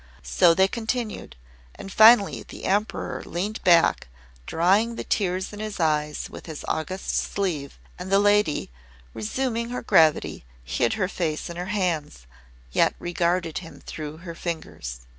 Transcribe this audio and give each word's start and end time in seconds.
So 0.23 0.55
they 0.55 0.67
continued, 0.67 1.35
and 1.75 1.91
finally 1.93 2.41
the 2.41 2.65
Emperor 2.65 3.21
leaned 3.23 3.63
back, 3.63 4.07
drying 4.47 4.95
the 4.95 5.03
tears 5.03 5.53
in 5.53 5.59
his 5.59 5.79
eyes 5.79 6.27
with 6.27 6.47
his 6.47 6.65
august 6.67 7.15
sleeve, 7.15 7.77
and 7.99 8.11
the 8.11 8.17
lady, 8.17 8.71
resuming 9.13 9.69
her 9.69 9.83
gravity, 9.83 10.43
hid 10.63 10.93
her 10.93 11.07
face 11.07 11.51
in 11.51 11.57
her 11.57 11.67
hands, 11.67 12.25
yet 12.71 12.95
regarded 12.97 13.59
him 13.59 13.79
through 13.79 14.17
her 14.25 14.33
fingers. 14.33 15.01